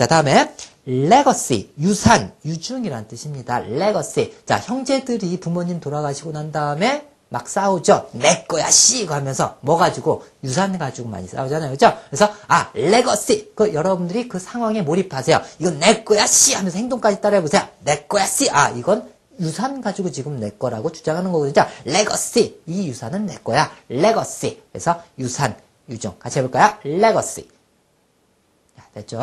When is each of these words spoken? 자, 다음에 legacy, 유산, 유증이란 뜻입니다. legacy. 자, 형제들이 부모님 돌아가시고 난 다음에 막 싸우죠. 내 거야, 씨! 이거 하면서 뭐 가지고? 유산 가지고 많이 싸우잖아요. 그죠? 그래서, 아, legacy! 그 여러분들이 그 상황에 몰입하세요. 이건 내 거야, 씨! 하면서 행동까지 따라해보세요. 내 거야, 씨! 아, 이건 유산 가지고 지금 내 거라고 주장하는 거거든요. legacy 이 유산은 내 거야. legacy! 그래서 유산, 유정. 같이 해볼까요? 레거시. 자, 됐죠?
자, 0.00 0.06
다음에 0.06 0.50
legacy, 0.88 1.68
유산, 1.78 2.32
유증이란 2.46 3.06
뜻입니다. 3.06 3.58
legacy. 3.58 4.32
자, 4.46 4.56
형제들이 4.56 5.38
부모님 5.40 5.78
돌아가시고 5.78 6.32
난 6.32 6.52
다음에 6.52 7.06
막 7.28 7.46
싸우죠. 7.46 8.08
내 8.12 8.44
거야, 8.44 8.70
씨! 8.70 9.02
이거 9.02 9.14
하면서 9.14 9.58
뭐 9.60 9.76
가지고? 9.76 10.24
유산 10.42 10.78
가지고 10.78 11.10
많이 11.10 11.28
싸우잖아요. 11.28 11.72
그죠? 11.72 11.92
그래서, 12.08 12.32
아, 12.48 12.70
legacy! 12.72 13.52
그 13.54 13.74
여러분들이 13.74 14.26
그 14.26 14.38
상황에 14.38 14.80
몰입하세요. 14.80 15.38
이건 15.58 15.80
내 15.80 16.02
거야, 16.02 16.26
씨! 16.26 16.54
하면서 16.54 16.78
행동까지 16.78 17.20
따라해보세요. 17.20 17.68
내 17.80 18.04
거야, 18.04 18.24
씨! 18.24 18.48
아, 18.48 18.70
이건 18.70 19.12
유산 19.38 19.82
가지고 19.82 20.10
지금 20.10 20.40
내 20.40 20.48
거라고 20.48 20.92
주장하는 20.92 21.30
거거든요. 21.30 21.66
legacy 21.84 22.62
이 22.66 22.88
유산은 22.88 23.26
내 23.26 23.34
거야. 23.44 23.70
legacy! 23.90 24.62
그래서 24.72 25.02
유산, 25.18 25.54
유정. 25.90 26.18
같이 26.18 26.38
해볼까요? 26.38 26.78
레거시. 26.84 27.50
자, 28.78 28.84
됐죠? 28.94 29.20